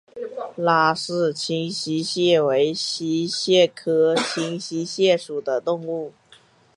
[0.55, 6.11] 拉氏清溪蟹为溪蟹科清溪蟹属的动物。